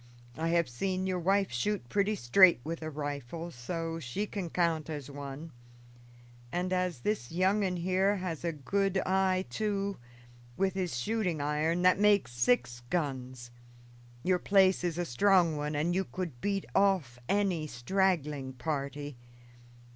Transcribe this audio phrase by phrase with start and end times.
[0.35, 4.89] I have seen your wife shoot pretty straight with a rifle, so she can count
[4.89, 5.51] as one,
[6.51, 9.97] and as this young un, here, has a good idea, too,
[10.57, 13.51] with his shooting iron, that makes six guns.
[14.23, 19.17] Your place is a strong one, and you could beat off any straggling party.